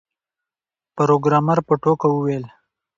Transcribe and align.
پروګرامر 0.95 1.59
په 1.67 1.73
ټوکه 1.81 2.07
وویل 2.11 2.43